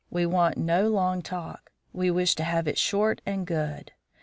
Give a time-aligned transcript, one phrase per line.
[0.09, 3.91] We want no long talk; we wish to have it short and good.